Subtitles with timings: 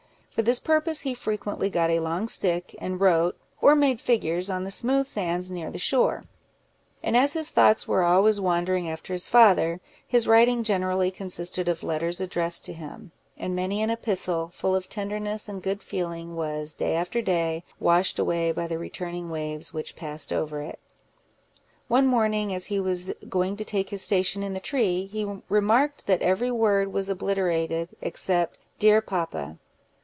[0.33, 4.63] For this purpose he frequently got a long stick, and wrote, or made figures, on
[4.63, 6.23] the smooth sands near the shore;
[7.03, 11.83] and as his thoughts were always wandering after his father, his writing generally consisted of
[11.83, 16.75] letters addressed to him; and many an epistle, full of tenderness and good feeling, was,
[16.75, 20.79] day after day, washed away by the returning waves which passed over it.
[21.89, 26.07] One morning, as he was going to take his station in the tree, he remarked
[26.07, 29.57] that every word was obliterated, except "Dear papa."